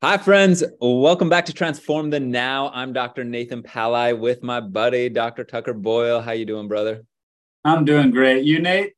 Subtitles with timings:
[0.00, 0.62] Hi, friends.
[0.80, 2.70] Welcome back to Transform the Now.
[2.72, 3.24] I'm Dr.
[3.24, 5.42] Nathan Pallai with my buddy, Dr.
[5.42, 6.20] Tucker Boyle.
[6.20, 7.04] How you doing, brother?
[7.64, 8.44] I'm doing great.
[8.44, 8.92] You, Nate?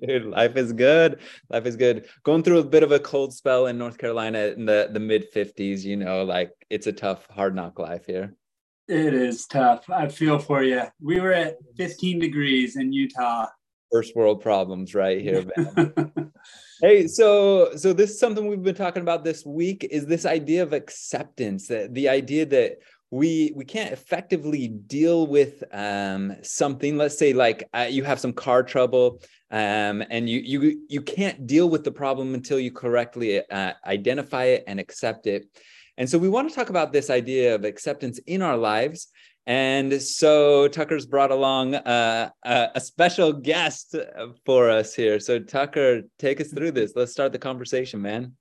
[0.00, 1.20] Dude, life is good.
[1.50, 2.06] Life is good.
[2.22, 5.30] Going through a bit of a cold spell in North Carolina in the, the mid
[5.30, 5.84] 50s.
[5.84, 8.34] You know, like it's a tough, hard knock life here.
[8.88, 9.90] It is tough.
[9.90, 10.84] I feel for you.
[10.98, 13.48] We were at 15 degrees in Utah.
[13.90, 16.32] First world problems right here, man.
[16.80, 20.62] Hey, so so this is something we've been talking about this week is this idea
[20.62, 22.78] of acceptance, that the idea that
[23.10, 26.96] we we can't effectively deal with um, something.
[26.96, 29.20] Let's say like uh, you have some car trouble,
[29.50, 34.44] um, and you you you can't deal with the problem until you correctly uh, identify
[34.44, 35.46] it and accept it.
[35.96, 39.08] And so we want to talk about this idea of acceptance in our lives
[39.48, 43.96] and so Tucker's brought along uh, a, a, special guest
[44.44, 45.18] for us here.
[45.18, 46.92] So Tucker, take us through this.
[46.94, 48.34] Let's start the conversation, man.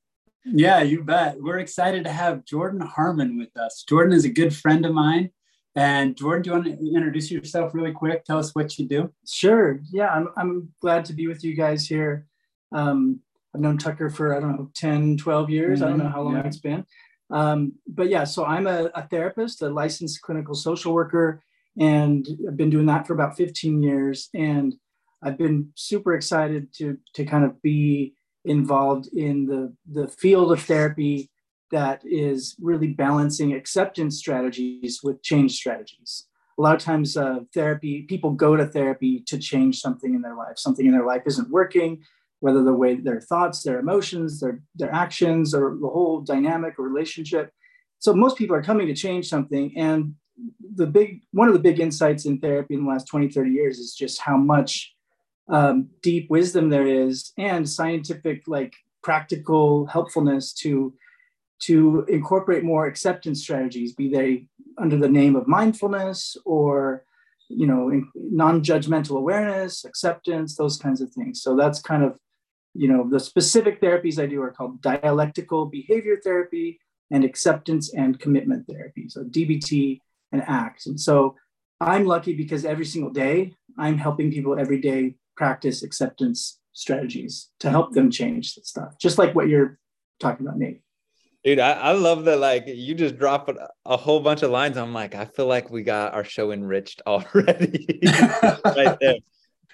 [0.43, 1.37] Yeah, you bet.
[1.39, 3.85] We're excited to have Jordan Harmon with us.
[3.87, 5.31] Jordan is a good friend of mine.
[5.77, 8.25] And Jordan, do you want to introduce yourself really quick?
[8.25, 9.13] Tell us what you do.
[9.25, 9.79] Sure.
[9.89, 12.25] Yeah, I'm, I'm glad to be with you guys here.
[12.73, 13.21] Um,
[13.55, 15.79] I've known Tucker for, I don't know, 10, 12 years.
[15.79, 15.85] Mm-hmm.
[15.85, 16.47] I don't know how long yeah.
[16.47, 16.85] it's been.
[17.29, 21.43] Um, but yeah, so I'm a, a, therapist, a licensed clinical social worker,
[21.79, 24.29] and I've been doing that for about 15 years.
[24.33, 24.75] And
[25.21, 28.13] I've been super excited to to kind of be
[28.45, 31.29] involved in the the field of therapy
[31.71, 36.27] that is really balancing acceptance strategies with change strategies.
[36.57, 40.35] A lot of times, uh, therapy people go to therapy to change something in their
[40.35, 40.57] life.
[40.57, 42.03] Something in their life isn't working
[42.39, 46.87] whether the way their thoughts, their emotions, their, their actions, or the whole dynamic or
[46.87, 47.51] relationship.
[47.99, 49.73] So most people are coming to change something.
[49.75, 50.15] And
[50.75, 53.79] the big one of the big insights in therapy in the last 20, 30 years
[53.79, 54.93] is just how much
[55.49, 60.93] um, deep wisdom there is and scientific, like practical helpfulness to
[61.59, 64.45] to incorporate more acceptance strategies, be they
[64.77, 67.03] under the name of mindfulness or
[67.49, 72.19] you know non-judgmental awareness acceptance those kinds of things so that's kind of
[72.77, 76.79] you know, the specific therapies I do are called dialectical behavior therapy
[77.09, 79.09] and acceptance and commitment therapy.
[79.09, 80.01] So DBT
[80.31, 80.85] and ACT.
[80.85, 81.35] And so
[81.81, 87.71] I'm lucky because every single day I'm helping people every day practice acceptance strategies to
[87.71, 89.79] help them change the stuff, just like what you're
[90.19, 90.81] talking about, Nate.
[91.43, 92.39] Dude, I, I love that.
[92.39, 94.75] Like, you just drop a, a, whole bunch of lines.
[94.75, 97.99] I'm like, I feel like we got our show enriched already
[98.65, 99.15] right there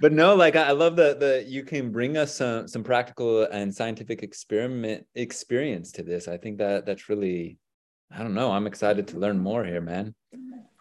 [0.01, 3.73] but no, like I love that that you can bring us some some practical and
[3.73, 6.27] scientific experiment experience to this.
[6.27, 7.57] I think that that's really,
[8.11, 8.51] I don't know.
[8.51, 10.15] I'm excited to learn more here, man.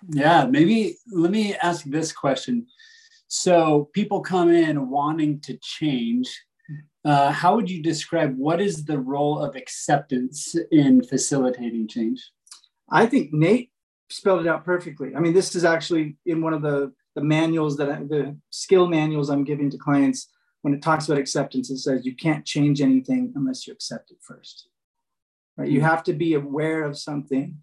[0.09, 2.67] Yeah, maybe let me ask this question.
[3.29, 6.29] So people come in wanting to change.
[7.05, 12.31] Uh, how would you describe what is the role of acceptance in facilitating change?
[12.91, 13.71] I think Nate
[14.11, 15.15] spelled it out perfectly.
[15.17, 18.87] I mean, this is actually in one of the the manuals that I, the skill
[18.89, 20.29] manuals I'm giving to clients
[20.63, 24.19] when it talks about acceptance, it says you can't change anything unless you accept it
[24.21, 24.69] first.
[25.57, 25.69] Right?
[25.69, 27.59] You have to be aware of something,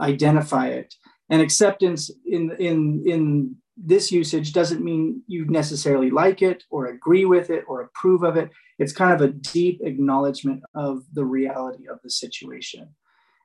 [0.00, 0.94] identify it,
[1.28, 7.24] and acceptance in in in this usage doesn't mean you necessarily like it or agree
[7.24, 8.50] with it or approve of it.
[8.78, 12.94] It's kind of a deep acknowledgement of the reality of the situation.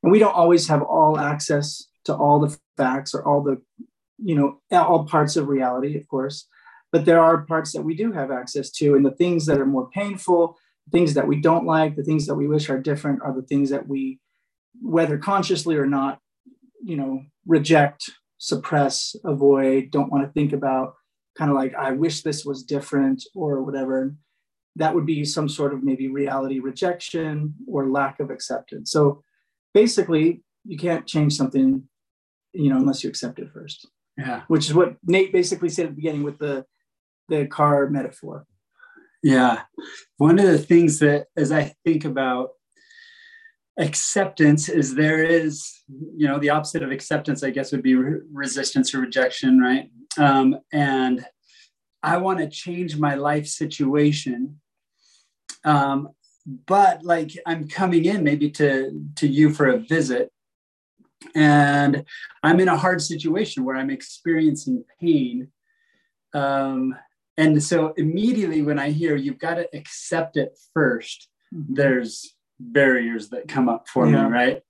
[0.04, 3.60] And we don't always have all access to all the facts or all the
[4.24, 6.48] you know all parts of reality of course
[6.92, 9.66] but there are parts that we do have access to and the things that are
[9.66, 10.58] more painful
[10.92, 13.70] things that we don't like the things that we wish are different are the things
[13.70, 14.20] that we
[14.82, 16.20] whether consciously or not
[16.84, 20.94] you know reject suppress avoid don't want to think about
[21.38, 24.16] kind of like i wish this was different or whatever.
[24.76, 28.92] That would be some sort of maybe reality rejection or lack of acceptance.
[28.92, 29.24] So
[29.74, 31.84] basically you can't change something
[32.54, 34.44] you know unless you accept it first yeah.
[34.48, 36.66] Which is what Nate basically said at the beginning with the
[37.30, 38.46] the car metaphor.
[39.22, 39.62] Yeah.
[40.18, 42.50] One of the things that as I think about
[43.78, 48.22] acceptance is there is, you know, the opposite of acceptance, I guess, would be re-
[48.32, 49.90] resistance or rejection, right?
[50.18, 51.26] Um, and
[52.04, 54.60] I want to change my life situation.
[55.64, 56.10] Um,
[56.66, 60.32] but like I'm coming in maybe to to you for a visit
[61.36, 62.04] and
[62.44, 65.50] I'm in a hard situation where I'm experiencing pain.
[66.34, 66.96] Um,
[67.38, 71.74] and so immediately when I hear you've got to accept it 1st mm-hmm.
[71.74, 74.26] there's barriers that come up for yeah.
[74.26, 74.62] me, right?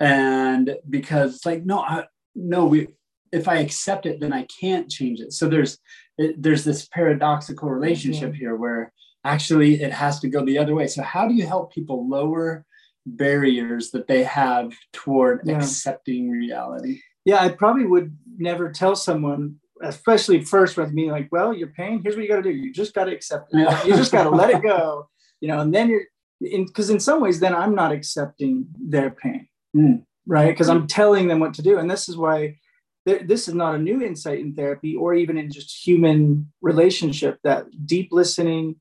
[0.00, 2.04] And because it's like, no, I,
[2.34, 2.88] no, we,
[3.32, 5.32] if I accept it, then I can't change it.
[5.32, 5.78] So there's,
[6.18, 8.38] it, there's this paradoxical relationship mm-hmm.
[8.38, 8.92] here where
[9.24, 10.86] actually it has to go the other way.
[10.86, 12.64] So how do you help people lower
[13.06, 15.56] barriers that they have toward yeah.
[15.56, 17.00] accepting reality?
[17.24, 22.00] Yeah, I probably would never tell someone, especially first with me, like, well, you're pain.
[22.02, 22.50] Here's what you got to do.
[22.50, 23.58] You just got to accept it.
[23.60, 23.84] Yeah.
[23.84, 25.08] You just got to let it go.
[25.40, 26.02] You know, and then you're
[26.40, 30.02] because in, in, some ways, then I'm not accepting their pain, mm.
[30.26, 30.48] right?
[30.48, 32.58] Because I'm telling them what to do, and this is why
[33.06, 37.38] this is not a new insight in therapy or even in just human relationship.
[37.44, 38.76] That deep listening,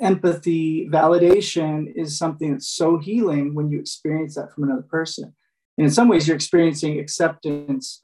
[0.00, 5.34] empathy, validation is something that's so healing when you experience that from another person.
[5.78, 8.02] And in some ways, you're experiencing acceptance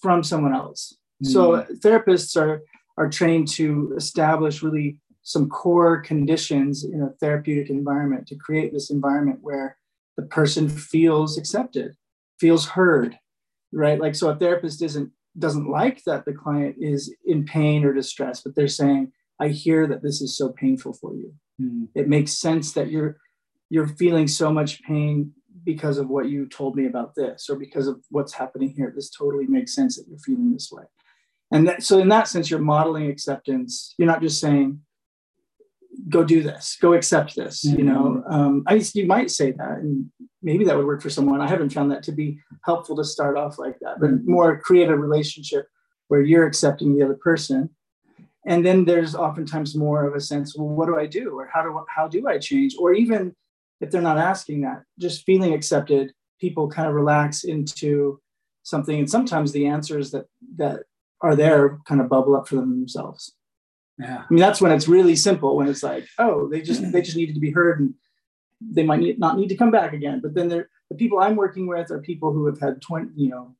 [0.00, 0.94] from someone else.
[1.24, 1.28] Mm.
[1.28, 2.62] So therapists are
[2.98, 8.90] are trained to establish really some core conditions in a therapeutic environment to create this
[8.90, 9.78] environment where
[10.16, 11.94] the person feels accepted,
[12.38, 13.18] feels heard,
[13.72, 14.00] right?
[14.00, 18.42] Like so a therapist isn't doesn't like that the client is in pain or distress,
[18.42, 21.34] but they're saying, I hear that this is so painful for you.
[21.60, 21.88] Mm.
[21.94, 23.16] It makes sense that you're
[23.70, 25.32] you're feeling so much pain
[25.64, 28.92] because of what you told me about this or because of what's happening here.
[28.94, 30.84] This totally makes sense that you're feeling this way.
[31.52, 33.94] And that, so in that sense, you're modeling acceptance.
[33.98, 34.80] You're not just saying,
[36.08, 37.64] go do this, go accept this.
[37.64, 37.78] Mm-hmm.
[37.78, 40.10] You know, um, I you might say that, and
[40.42, 41.40] maybe that would work for someone.
[41.40, 44.30] I haven't found that to be helpful to start off like that, but mm-hmm.
[44.30, 45.66] more create a relationship
[46.08, 47.70] where you're accepting the other person.
[48.46, 51.62] And then there's oftentimes more of a sense, well, what do I do, or how
[51.62, 53.34] do how do I change, or even
[53.80, 58.20] if they're not asking that, just feeling accepted, people kind of relax into
[58.64, 60.80] something, and sometimes the answers that that
[61.20, 63.32] are there kind of bubble up for them themselves.
[63.98, 64.18] Yeah.
[64.28, 65.56] I mean, that's when it's really simple.
[65.56, 67.94] When it's like, oh, they just they just needed to be heard, and
[68.60, 70.20] they might need, not need to come back again.
[70.20, 70.66] But then the
[70.96, 73.54] people I'm working with are people who have had 20, you know,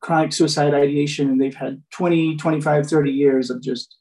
[0.00, 3.96] chronic suicide ideation, and they've had 20, 25, 30 years of just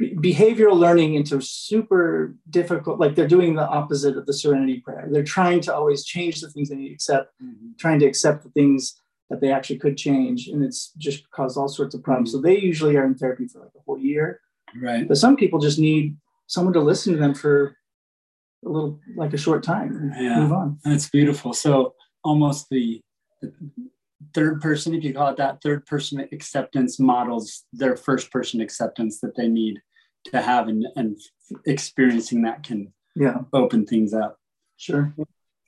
[0.00, 5.22] behavioral learning into super difficult like they're doing the opposite of the serenity prayer they're
[5.22, 7.68] trying to always change the things they need to accept mm-hmm.
[7.78, 11.68] trying to accept the things that they actually could change and it's just caused all
[11.68, 12.38] sorts of problems mm-hmm.
[12.38, 14.40] so they usually are in therapy for like a whole year
[14.76, 16.16] right but some people just need
[16.46, 17.76] someone to listen to them for
[18.64, 20.40] a little like a short time yeah.
[20.40, 21.94] move on that's beautiful so
[22.24, 23.00] almost the,
[23.42, 23.52] the
[24.34, 29.20] third person if you call it that third person acceptance models their first person acceptance
[29.20, 29.80] that they need
[30.24, 31.18] to have and, and
[31.66, 33.38] experiencing that can yeah.
[33.52, 34.38] open things up.
[34.76, 35.14] Sure.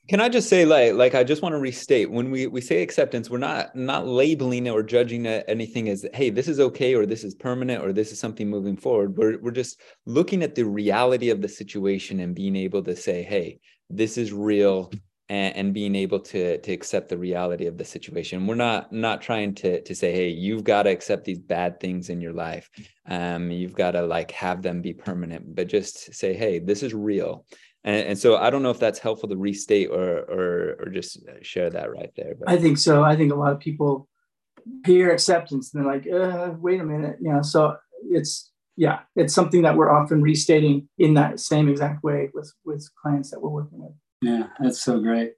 [0.09, 2.81] Can I just say, like, like I just want to restate when we we say
[2.81, 7.23] acceptance, we're not not labeling or judging anything as, hey, this is okay or this
[7.23, 9.15] is permanent or this is something moving forward.
[9.15, 13.23] We're we're just looking at the reality of the situation and being able to say,
[13.23, 13.59] hey,
[13.89, 14.91] this is real,
[15.29, 18.47] and, and being able to to accept the reality of the situation.
[18.47, 22.09] We're not not trying to to say, hey, you've got to accept these bad things
[22.09, 22.69] in your life.
[23.07, 26.93] Um, you've got to like have them be permanent, but just say, hey, this is
[26.93, 27.45] real
[27.83, 31.19] and, and, so I don't know if that's helpful to restate or or or just
[31.41, 32.35] share that right there.
[32.39, 32.49] But.
[32.49, 33.03] I think so.
[33.03, 34.07] I think a lot of people
[34.85, 37.41] hear acceptance and they're like, uh, wait a minute, you know.
[37.41, 37.75] So
[38.09, 42.89] it's yeah, it's something that we're often restating in that same exact way with with
[43.01, 43.93] clients that we're working with.
[44.23, 45.33] Yeah, that's so great.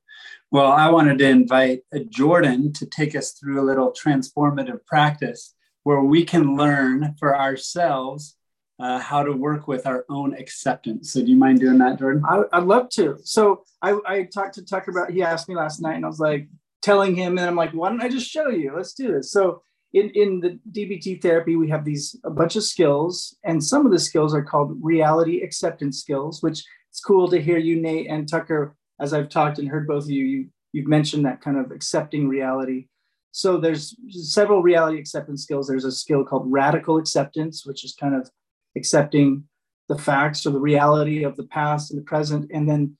[0.51, 5.55] Well, I wanted to invite uh, Jordan to take us through a little transformative practice
[5.83, 8.37] where we can learn for ourselves
[8.79, 11.13] uh, how to work with our own acceptance.
[11.13, 12.23] So, do you mind doing that, Jordan?
[12.27, 13.17] I, would love to.
[13.23, 15.11] So, I, I talked to Tucker about.
[15.11, 16.47] He asked me last night, and I was like
[16.81, 18.73] telling him, and I'm like, why don't I just show you?
[18.75, 19.31] Let's do this.
[19.31, 19.63] So,
[19.93, 23.91] in in the DBT therapy, we have these a bunch of skills, and some of
[23.91, 26.63] the skills are called reality acceptance skills, which
[26.95, 30.11] it's cool to hear you, Nate and Tucker, as I've talked and heard both of
[30.11, 30.23] you.
[30.23, 32.87] You you've mentioned that kind of accepting reality.
[33.33, 35.67] So there's several reality acceptance skills.
[35.67, 38.31] There's a skill called radical acceptance, which is kind of
[38.77, 39.43] accepting
[39.89, 42.97] the facts or the reality of the past and the present and then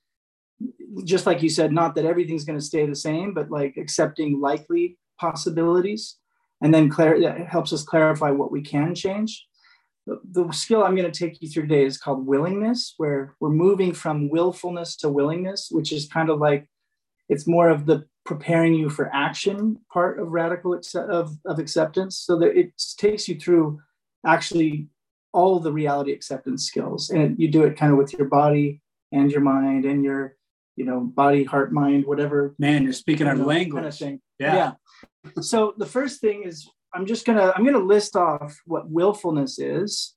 [1.03, 4.39] just like you said not that everything's going to stay the same but like accepting
[4.39, 6.17] likely possibilities
[6.61, 9.47] and then clar- helps us clarify what we can change
[10.05, 13.49] the, the skill i'm going to take you through today is called willingness where we're
[13.49, 16.67] moving from willfulness to willingness which is kind of like
[17.29, 22.17] it's more of the preparing you for action part of radical accept- of, of acceptance.
[22.17, 23.79] So that it takes you through
[24.25, 24.87] actually
[25.31, 28.81] all the reality acceptance skills and you do it kind of with your body
[29.11, 30.35] and your mind and your
[30.77, 33.99] you know body heart mind whatever man you're speaking our language.
[33.99, 34.55] kind of yeah.
[34.55, 35.41] yeah.
[35.41, 40.13] So the first thing is i'm just gonna i'm gonna list off what willfulness is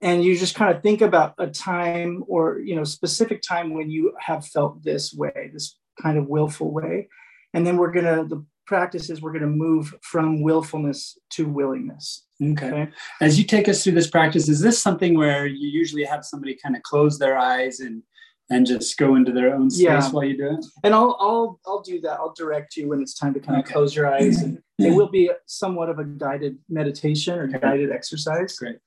[0.00, 3.90] and you just kind of think about a time or you know specific time when
[3.90, 7.08] you have felt this way this kind of willful way
[7.54, 12.66] and then we're gonna the practice is we're gonna move from willfulness to willingness Okay.
[12.66, 12.88] okay.
[13.20, 16.56] As you take us through this practice, is this something where you usually have somebody
[16.62, 18.02] kind of close their eyes and
[18.50, 20.10] and just go into their own space yeah.
[20.10, 20.64] while you do it.
[20.84, 22.18] And I'll I'll I'll do that.
[22.20, 24.96] I'll direct you when it's time to kind of close your eyes, and it hmm.
[24.96, 28.56] will be somewhat of a guided meditation or guided exercise.
[28.56, 28.78] Great.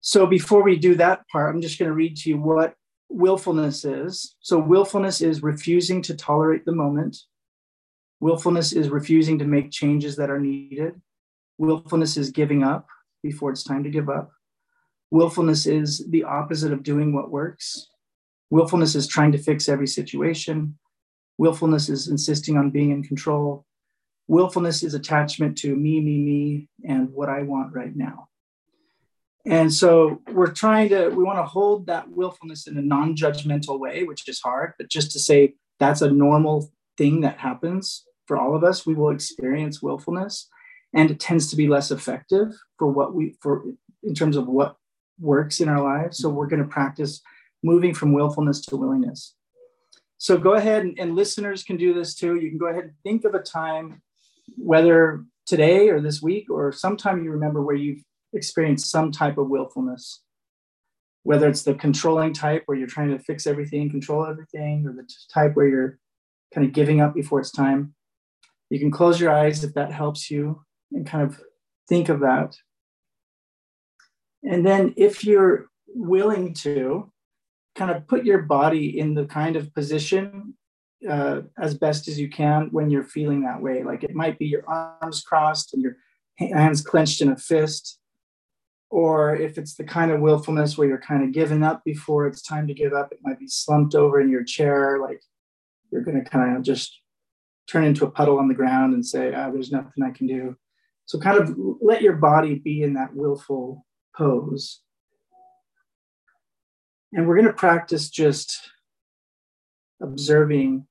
[0.00, 2.74] So before we do that part, I'm just going to read to you what
[3.08, 4.36] willfulness is.
[4.40, 7.16] So willfulness is refusing to tolerate the moment.
[8.20, 11.00] Willfulness is refusing to make changes that are needed.
[11.58, 12.86] Willfulness is giving up
[13.22, 14.30] before it's time to give up.
[15.10, 17.88] Willfulness is the opposite of doing what works.
[18.50, 20.78] Willfulness is trying to fix every situation.
[21.38, 23.64] Willfulness is insisting on being in control.
[24.28, 28.28] Willfulness is attachment to me, me, me, and what I want right now.
[29.46, 33.80] And so we're trying to, we want to hold that willfulness in a non judgmental
[33.80, 38.36] way, which is hard, but just to say that's a normal thing that happens for
[38.36, 38.84] all of us.
[38.84, 40.48] We will experience willfulness
[40.92, 43.64] and it tends to be less effective for what we, for
[44.02, 44.76] in terms of what
[45.18, 46.18] works in our lives.
[46.18, 47.20] So we're going to practice
[47.62, 49.34] moving from willfulness to willingness.
[50.18, 52.36] So go ahead and, and, listeners can do this too.
[52.36, 54.02] You can go ahead and think of a time,
[54.56, 58.02] whether today or this week or sometime you remember where you've
[58.32, 60.22] experienced some type of willfulness,
[61.22, 65.08] whether it's the controlling type where you're trying to fix everything, control everything, or the
[65.32, 65.98] type where you're
[66.54, 67.94] kind of giving up before it's time.
[68.70, 70.62] You can close your eyes if that helps you
[70.92, 71.40] and kind of
[71.88, 72.56] think of that.
[74.44, 77.10] And then if you're willing to,
[77.78, 80.54] kind of put your body in the kind of position
[81.08, 83.82] uh, as best as you can when you're feeling that way.
[83.82, 85.96] Like it might be your arms crossed and your
[86.36, 87.98] hands clenched in a fist,
[88.90, 92.42] or if it's the kind of willfulness where you're kind of giving up before it's
[92.42, 95.20] time to give up, it might be slumped over in your chair, like
[95.92, 97.00] you're going to kind of just
[97.68, 100.56] turn into a puddle on the ground and say, oh, "There's nothing I can do."
[101.04, 103.86] So kind of let your body be in that willful
[104.16, 104.80] pose.
[107.12, 108.70] And we're going to practice just
[110.02, 110.86] observing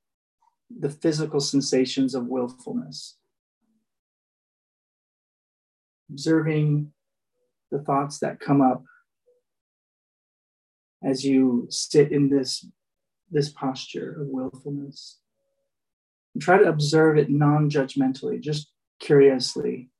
[0.76, 3.16] the physical sensations of willfulness,
[6.10, 6.92] observing
[7.70, 8.84] the thoughts that come up
[11.02, 12.66] as you sit in this,
[13.30, 15.18] this posture of willfulness.
[16.34, 18.70] And try to observe it non judgmentally, just
[19.00, 19.90] curiously.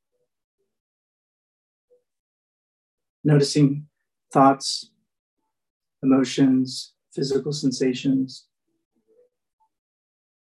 [3.24, 3.86] Noticing
[4.32, 4.90] thoughts
[6.02, 8.46] emotions, physical sensations.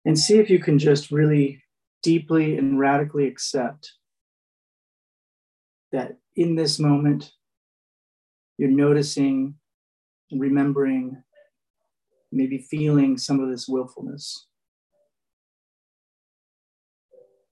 [0.06, 1.64] And see if you can just really
[2.02, 3.94] deeply and radically accept
[5.92, 7.32] that in this moment,
[8.58, 9.56] you're noticing
[10.32, 11.22] remembering,
[12.32, 14.48] maybe feeling some of this willfulness.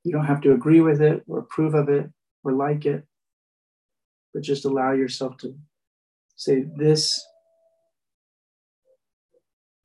[0.04, 2.10] You don't have to agree with it or approve of it
[2.44, 3.04] or like it,
[4.34, 5.56] but just allow yourself to
[6.36, 7.24] say, This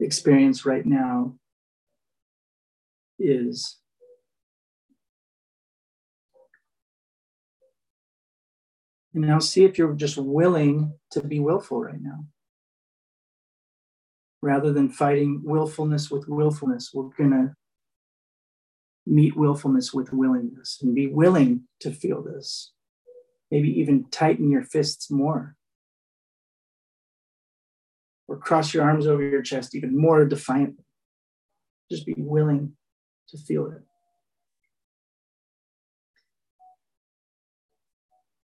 [0.01, 1.35] experience right now
[3.19, 3.79] is.
[9.15, 12.25] And now see if you're just willing to be willful right now.
[14.43, 17.55] Rather than fighting willfulness with willfulness, we're going to
[19.07, 22.73] meet willfulness with willingness and be willing to feel this.
[23.51, 25.57] Maybe even tighten your fists more
[28.27, 30.85] or cross your arms over your chest even more defiantly.
[31.91, 32.73] Just be willing
[33.29, 33.83] to feel it.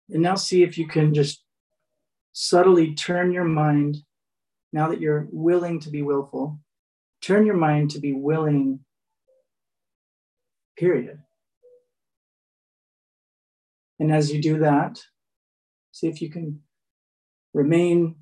[0.09, 1.43] And now see if you can just
[2.33, 3.97] subtly turn your mind,
[4.73, 6.59] now that you're willing to be willful,
[7.21, 8.79] turn your mind to be willing,
[10.77, 11.19] period.
[13.99, 15.03] And as you do that,
[15.91, 16.61] see if you can
[17.53, 18.15] remain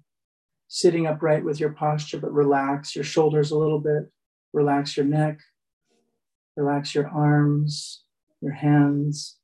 [0.68, 4.12] sitting upright with your posture, but relax your shoulders a little bit,
[4.54, 5.40] relax your neck,
[6.58, 8.04] relax your arms,
[8.42, 9.38] your hands.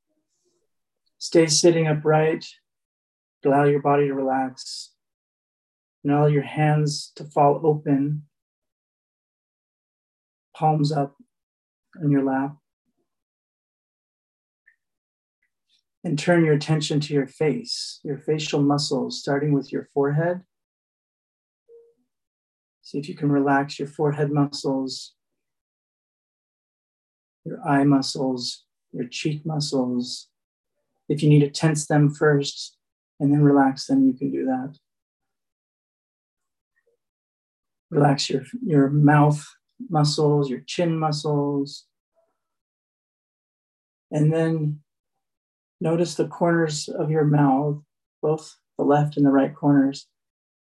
[1.18, 2.44] Stay sitting upright,
[3.44, 4.90] allow your body to relax,
[6.02, 8.24] and allow your hands to fall open,
[10.54, 11.16] palms up
[12.02, 12.56] on your lap.
[16.02, 20.42] And turn your attention to your face, your facial muscles, starting with your forehead.
[22.82, 25.13] See if you can relax your forehead muscles,
[27.44, 30.28] your eye muscles, your cheek muscles.
[31.08, 32.76] If you need to tense them first
[33.20, 34.76] and then relax them, you can do that.
[37.90, 39.44] Relax your, your mouth
[39.88, 41.86] muscles, your chin muscles.
[44.10, 44.80] And then
[45.80, 47.82] notice the corners of your mouth,
[48.22, 50.06] both the left and the right corners.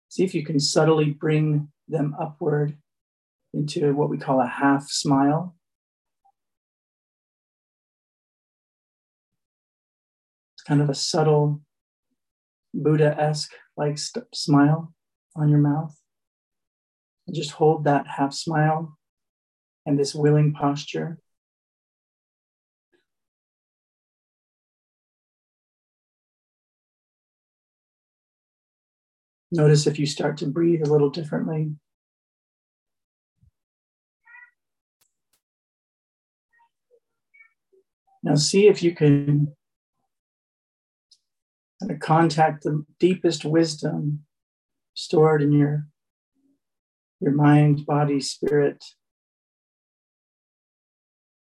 [0.10, 2.78] See if you can subtly bring them upward
[3.54, 5.57] into what we call a half smile.
[10.68, 11.62] Kind of a subtle
[12.74, 14.94] Buddha esque like st- smile
[15.36, 15.96] on your mouth.
[17.26, 18.98] And just hold that half smile
[19.86, 21.20] and this willing posture.
[29.52, 31.72] Notice if you start to breathe a little differently.
[38.24, 39.56] Now, see if you can
[41.82, 44.26] of contact the deepest wisdom
[44.94, 45.88] stored in your,
[47.20, 48.84] your mind, body, spirit,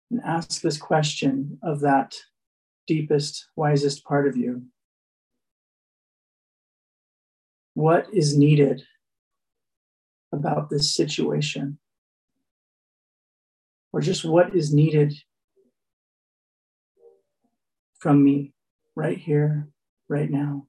[0.09, 2.15] and ask this question of that
[2.87, 4.63] deepest, wisest part of you.
[7.75, 8.83] What is needed
[10.31, 11.79] about this situation?
[13.91, 15.13] Or just what is needed
[17.99, 18.53] from me
[18.95, 19.69] right here,
[20.09, 20.67] right now?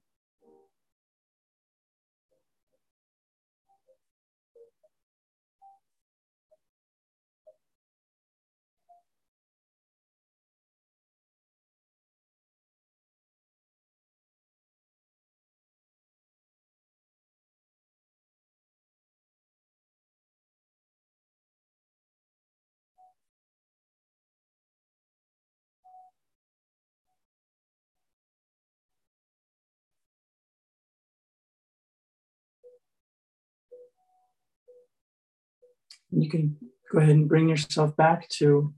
[36.15, 36.57] You can
[36.91, 38.73] go ahead and bring yourself back to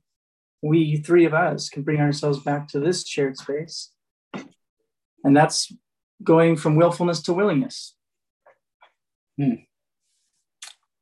[0.61, 3.91] we three of us can bring ourselves back to this shared space.
[5.23, 5.71] And that's
[6.23, 7.93] going from willfulness to willingness.
[9.39, 9.53] Hmm.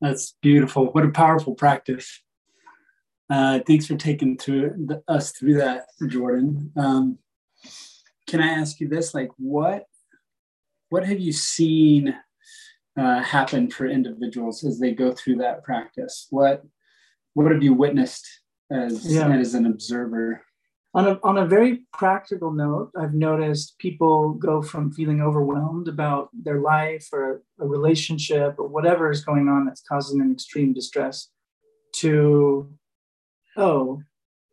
[0.02, 0.88] that's beautiful.
[0.88, 2.22] What a powerful practice.
[3.30, 6.72] Uh, thanks for taking through the, us through that jordan.
[6.76, 7.18] Um,
[8.28, 9.14] can i ask you this?
[9.14, 9.86] Like what
[10.90, 12.16] what have you seen
[12.98, 16.28] uh, happen for individuals as they go through that practice?
[16.30, 16.64] What
[17.34, 18.26] what have you witnessed
[18.72, 19.30] as yeah.
[19.30, 20.42] as an observer?
[20.94, 26.30] On a, on a very practical note, I've noticed people go from feeling overwhelmed about
[26.32, 31.28] their life or a relationship or whatever is going on that's causing them extreme distress
[31.98, 32.72] to,
[33.58, 34.02] oh,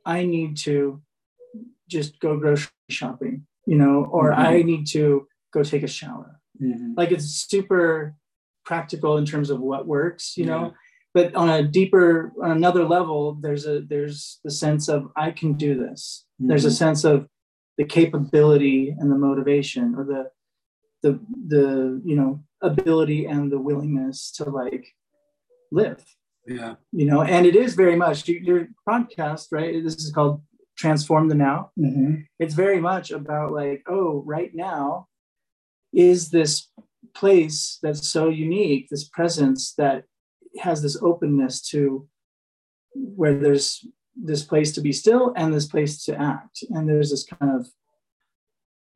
[0.05, 1.01] I need to
[1.89, 4.41] just go grocery shopping, you know, or mm-hmm.
[4.41, 6.41] I need to go take a shower.
[6.61, 6.95] Mm-hmm.
[6.97, 8.17] Like it's super
[8.65, 10.51] practical in terms of what works, you yeah.
[10.51, 10.75] know.
[11.15, 15.55] But on a deeper, on another level, there's a there's the sense of I can
[15.55, 16.25] do this.
[16.41, 16.49] Mm-hmm.
[16.49, 16.77] There's a mm-hmm.
[16.77, 17.29] sense of
[17.77, 20.31] the capability and the motivation, or the
[21.03, 24.87] the the you know ability and the willingness to like
[25.71, 26.03] live.
[26.47, 26.75] Yeah.
[26.93, 29.83] You know, and it is very much your podcast, right?
[29.83, 30.43] This is called
[30.77, 31.71] Transform the Now.
[31.79, 32.23] Mm-hmm.
[32.39, 35.07] It's very much about like, oh, right now
[35.93, 36.69] is this
[37.15, 40.05] place that's so unique, this presence that
[40.61, 42.09] has this openness to
[42.95, 46.63] where there's this place to be still and this place to act.
[46.71, 47.67] And there's this kind of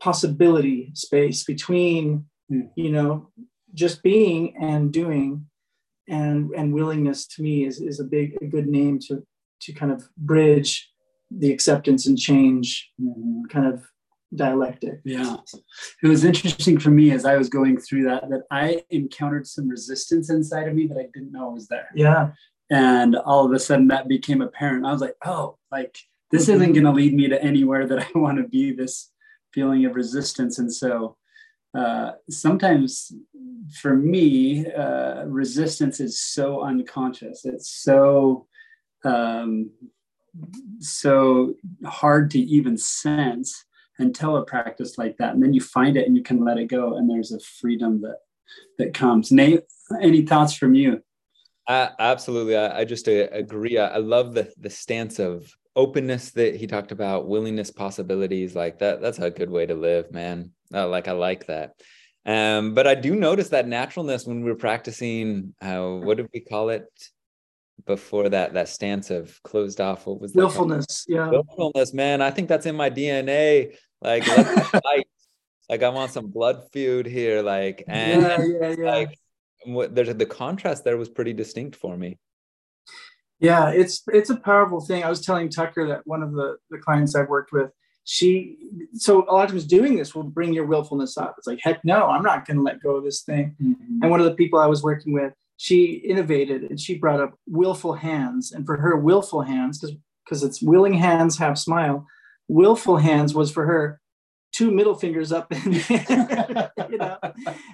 [0.00, 2.68] possibility space between, mm.
[2.76, 3.30] you know,
[3.74, 5.46] just being and doing
[6.08, 9.22] and and willingness to me is, is a big a good name to
[9.60, 10.88] to kind of bridge
[11.30, 13.42] the acceptance and change mm-hmm.
[13.50, 13.84] kind of
[14.34, 15.00] dialectic.
[15.04, 15.36] Yeah.
[16.02, 19.68] It was interesting for me as I was going through that, that I encountered some
[19.68, 21.88] resistance inside of me that I didn't know was there.
[21.94, 22.32] Yeah.
[22.70, 24.86] And all of a sudden that became apparent.
[24.86, 25.96] I was like, oh, like
[26.30, 26.54] this mm-hmm.
[26.54, 29.10] isn't going to lead me to anywhere that I want to be, this
[29.52, 30.58] feeling of resistance.
[30.58, 31.16] And so
[31.76, 33.12] uh, sometimes
[33.80, 37.44] for me, uh, resistance is so unconscious.
[37.44, 38.46] It's so,
[39.04, 39.70] um,
[40.80, 43.65] so hard to even sense
[43.98, 46.66] until a practice like that and then you find it and you can let it
[46.66, 48.18] go and there's a freedom that
[48.78, 49.32] that comes.
[49.32, 49.62] Nate
[50.00, 51.02] any thoughts from you?
[51.66, 52.56] Uh, absolutely.
[52.56, 53.78] I, I just uh, agree.
[53.78, 58.78] I, I, love the the stance of openness that he talked about willingness possibilities like
[58.78, 60.52] that that's a good way to live man.
[60.72, 61.74] Uh, like i like that.
[62.24, 66.70] Um, but i do notice that naturalness when we're practicing uh, what did we call
[66.70, 66.86] it
[67.84, 71.16] before that that stance of closed off what was that willfulness called?
[71.16, 73.70] yeah willfulness man i think that's in my dna
[74.02, 74.26] like,
[75.68, 77.42] like I want some blood feud here.
[77.42, 78.90] Like, and yeah, yeah, yeah.
[79.66, 82.18] like, there's the contrast there was pretty distinct for me.
[83.38, 85.04] Yeah, it's it's a powerful thing.
[85.04, 87.70] I was telling Tucker that one of the the clients I've worked with,
[88.04, 88.56] she
[88.94, 91.34] so a lot of times doing this will bring your willfulness up.
[91.36, 93.56] It's like, heck no, I'm not going to let go of this thing.
[93.60, 94.02] Mm-hmm.
[94.02, 97.38] And one of the people I was working with, she innovated and she brought up
[97.46, 98.52] willful hands.
[98.52, 99.84] And for her, willful hands,
[100.24, 102.06] because it's willing hands have smile.
[102.48, 104.00] Willful hands was for her
[104.52, 107.18] two middle fingers up in you know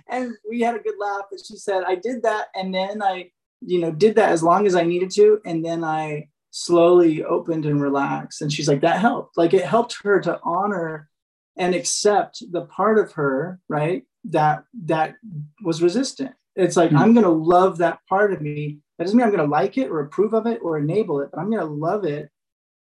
[0.09, 3.31] and we had a good laugh and she said i did that and then i
[3.61, 7.67] you know did that as long as i needed to and then i slowly opened
[7.67, 11.09] and relaxed and she's like that helped like it helped her to honor
[11.57, 15.15] and accept the part of her right that that
[15.63, 16.99] was resistant it's like mm-hmm.
[16.99, 19.79] i'm going to love that part of me that doesn't mean i'm going to like
[19.79, 22.29] it or approve of it or enable it but i'm going to love it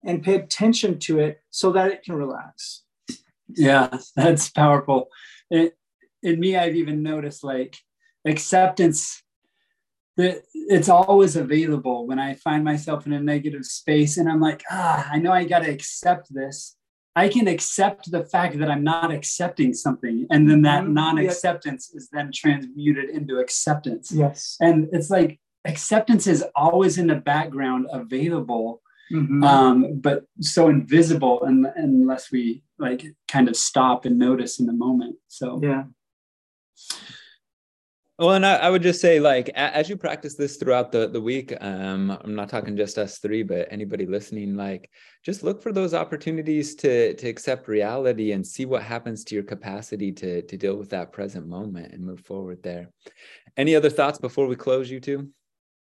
[0.04, 2.82] and pay attention to it so that it can relax
[3.56, 5.08] yeah, that's powerful.
[5.50, 5.76] It,
[6.22, 7.76] in me, I've even noticed like
[8.26, 9.22] acceptance
[10.16, 14.62] that it's always available when I find myself in a negative space and I'm like,
[14.70, 16.76] ah, I know I got to accept this.
[17.14, 20.26] I can accept the fact that I'm not accepting something.
[20.30, 20.94] And then that mm-hmm.
[20.94, 24.10] non acceptance is then transmuted into acceptance.
[24.10, 24.56] Yes.
[24.60, 29.44] And it's like acceptance is always in the background available mm-hmm.
[29.44, 34.72] um, but so invisible and, unless we like kind of stop and notice in the
[34.72, 35.16] moment.
[35.28, 35.84] So yeah.
[38.18, 41.20] Well, and I, I, would just say, like, as you practice this throughout the, the
[41.20, 44.90] week, um, I'm not talking just us three, but anybody listening, like,
[45.24, 49.44] just look for those opportunities to to accept reality and see what happens to your
[49.44, 52.90] capacity to to deal with that present moment and move forward there.
[53.56, 55.30] Any other thoughts before we close, you two?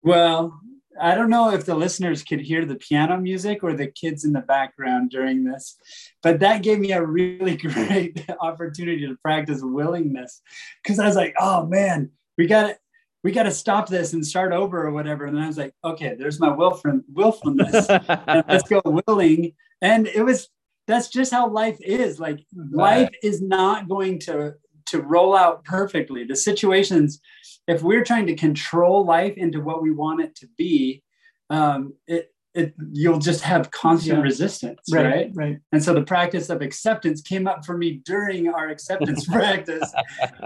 [0.03, 0.59] Well,
[1.01, 4.33] I don't know if the listeners could hear the piano music or the kids in
[4.33, 5.77] the background during this,
[6.23, 10.43] but that gave me a really great opportunity to practice willingness
[10.83, 12.79] because I was like, oh man, we got to
[13.25, 15.25] we got to stop this and start over or whatever.
[15.25, 17.89] And I was like, okay, there's my willful, willfulness.
[18.29, 19.55] let's go willing.
[19.83, 20.49] And it was
[20.87, 22.21] that's just how life is.
[22.21, 24.55] Like life is not going to
[24.87, 26.25] to roll out perfectly.
[26.25, 27.21] The situations
[27.69, 31.03] if we're trying to control life into what we want it to be,
[31.51, 34.23] um, it, it you'll just have constant yeah.
[34.23, 35.31] resistance, right, right?
[35.35, 35.59] Right.
[35.73, 39.93] And so the practice of acceptance came up for me during our acceptance practice,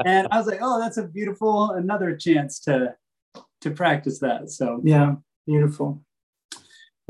[0.05, 2.95] and I was like, oh, that's a beautiful another chance to
[3.61, 4.51] to practice that.
[4.51, 6.03] So yeah, beautiful.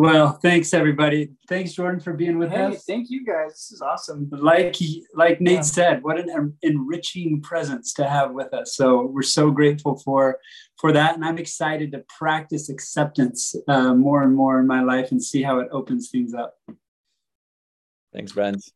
[0.01, 1.29] Well, thanks everybody.
[1.47, 2.85] Thanks Jordan for being with hey, us.
[2.87, 3.51] Thank you guys.
[3.51, 4.31] This is awesome.
[4.33, 5.61] Like he, like Nate yeah.
[5.61, 8.75] said, what an enriching presence to have with us.
[8.75, 10.39] So we're so grateful for
[10.79, 15.11] for that, and I'm excited to practice acceptance uh, more and more in my life
[15.11, 16.55] and see how it opens things up.
[18.15, 18.73] Thanks, friends.